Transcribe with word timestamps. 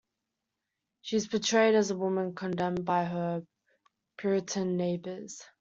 She 1.01 1.15
is 1.17 1.27
portrayed 1.27 1.75
as 1.75 1.91
a 1.91 1.95
woman 1.95 2.33
condemned 2.33 2.85
by 2.85 3.05
her 3.05 3.45
Puritan 4.17 4.75
neighbors. 4.75 5.43